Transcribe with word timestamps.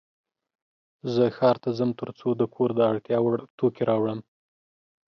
زه 1.13 1.23
ښار 1.37 1.55
ته 1.63 1.69
ځم 1.77 1.89
ترڅو 1.99 2.29
د 2.37 2.41
کور 2.55 2.69
د 2.75 2.79
اړتیا 2.91 3.17
وړ 3.23 3.37
توکې 3.57 3.83
راوړم. 3.89 4.19